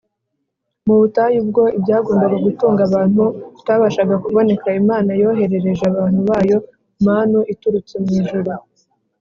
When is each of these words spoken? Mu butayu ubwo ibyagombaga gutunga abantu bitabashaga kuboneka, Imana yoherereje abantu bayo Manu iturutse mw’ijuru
Mu 0.85 0.95
butayu 0.99 1.37
ubwo 1.43 1.63
ibyagombaga 1.77 2.37
gutunga 2.45 2.81
abantu 2.89 3.23
bitabashaga 3.55 4.15
kuboneka, 4.23 4.67
Imana 4.81 5.09
yoherereje 5.21 5.83
abantu 5.91 6.19
bayo 6.29 6.57
Manu 7.05 7.39
iturutse 7.53 7.95
mw’ijuru 8.03 8.51